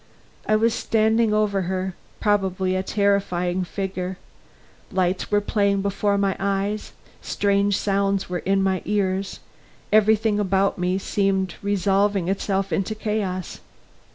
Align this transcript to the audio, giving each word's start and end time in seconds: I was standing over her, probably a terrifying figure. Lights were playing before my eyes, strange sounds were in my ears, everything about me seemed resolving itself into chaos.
I 0.47 0.55
was 0.55 0.73
standing 0.73 1.31
over 1.31 1.61
her, 1.69 1.93
probably 2.19 2.75
a 2.75 2.81
terrifying 2.81 3.63
figure. 3.63 4.17
Lights 4.91 5.29
were 5.29 5.41
playing 5.41 5.83
before 5.83 6.17
my 6.17 6.35
eyes, 6.39 6.93
strange 7.21 7.77
sounds 7.77 8.27
were 8.27 8.39
in 8.39 8.63
my 8.63 8.81
ears, 8.85 9.41
everything 9.93 10.39
about 10.39 10.79
me 10.79 10.97
seemed 10.97 11.53
resolving 11.61 12.29
itself 12.29 12.73
into 12.73 12.95
chaos. 12.95 13.59